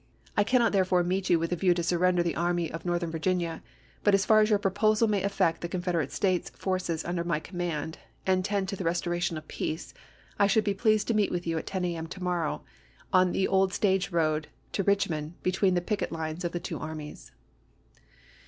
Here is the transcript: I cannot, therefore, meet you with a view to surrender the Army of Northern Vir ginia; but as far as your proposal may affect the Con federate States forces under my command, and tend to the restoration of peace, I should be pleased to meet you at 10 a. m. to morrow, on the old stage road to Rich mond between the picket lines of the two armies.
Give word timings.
I 0.35 0.43
cannot, 0.43 0.71
therefore, 0.71 1.03
meet 1.03 1.29
you 1.29 1.37
with 1.37 1.51
a 1.51 1.55
view 1.55 1.75
to 1.75 1.83
surrender 1.83 2.23
the 2.23 2.33
Army 2.35 2.71
of 2.71 2.85
Northern 2.85 3.11
Vir 3.11 3.19
ginia; 3.19 3.61
but 4.03 4.15
as 4.15 4.25
far 4.25 4.39
as 4.39 4.49
your 4.49 4.57
proposal 4.57 5.07
may 5.07 5.21
affect 5.21 5.61
the 5.61 5.69
Con 5.69 5.83
federate 5.83 6.11
States 6.11 6.49
forces 6.49 7.05
under 7.05 7.23
my 7.23 7.39
command, 7.39 7.99
and 8.25 8.43
tend 8.43 8.67
to 8.69 8.75
the 8.75 8.83
restoration 8.83 9.37
of 9.37 9.47
peace, 9.47 9.93
I 10.39 10.47
should 10.47 10.63
be 10.63 10.73
pleased 10.73 11.07
to 11.09 11.13
meet 11.13 11.45
you 11.45 11.55
at 11.59 11.67
10 11.67 11.85
a. 11.85 11.95
m. 11.95 12.07
to 12.07 12.23
morrow, 12.23 12.63
on 13.13 13.31
the 13.31 13.47
old 13.47 13.73
stage 13.73 14.09
road 14.09 14.47
to 14.71 14.81
Rich 14.81 15.07
mond 15.07 15.35
between 15.43 15.75
the 15.75 15.81
picket 15.81 16.11
lines 16.11 16.43
of 16.43 16.51
the 16.51 16.59
two 16.59 16.79
armies. 16.79 17.31